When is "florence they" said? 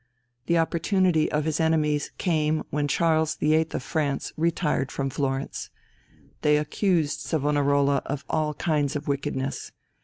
5.11-6.57